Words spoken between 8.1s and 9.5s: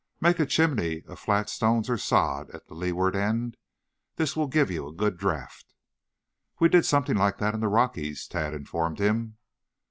Tad informed him.